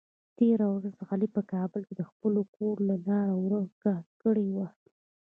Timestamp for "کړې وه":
4.21-4.67